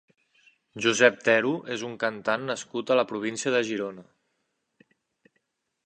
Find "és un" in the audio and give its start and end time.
1.75-1.93